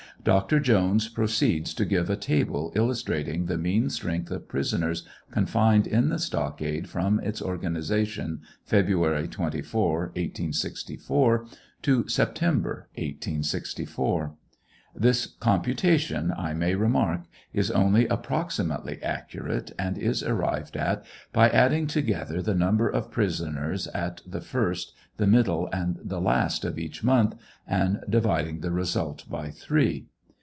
Dr. 0.23 0.59
Jones 0.59 1.07
proceeds 1.09 1.73
to 1.73 1.83
give 1.83 2.07
a 2.07 2.15
table 2.15 2.71
illustrating 2.75 3.47
the 3.47 3.57
mean 3.57 3.89
strength 3.89 4.29
of 4.29 4.41
the 4.41 4.45
prisoners 4.45 5.03
confined 5.31 5.87
in 5.87 6.09
the 6.09 6.19
stockade 6.19 6.87
from 6.87 7.19
its 7.21 7.41
organization, 7.41 8.41
February 8.63 9.27
24, 9.27 9.89
1864, 9.99 11.47
to 11.81 12.07
September, 12.07 12.87
1864. 12.99 14.35
This 14.95 15.25
computation, 15.25 16.29
1 16.37 16.59
may 16.59 16.75
remark, 16.75 17.23
is 17.51 17.71
only 17.71 18.05
approximately 18.05 19.01
accurate, 19.01 19.71
and 19.79 19.97
is 19.97 20.21
arrived 20.21 20.77
at 20.77 21.03
by 21.33 21.49
adding 21.49 21.87
together 21.87 22.43
the 22.43 22.53
number 22.53 22.87
of 22.87 23.09
prisoners 23.09 23.87
at 23.87 24.21
the 24.27 24.41
first, 24.41 24.93
the 25.17 25.25
middle, 25.25 25.67
and 25.73 25.97
the 26.03 26.21
last 26.21 26.63
of 26.63 26.77
each 26.77 27.03
month 27.03 27.33
and 27.65 28.01
dividing 28.07 28.59
the 28.59 28.71
result 28.71 29.25
by 29.27 29.49
three. 29.49 30.05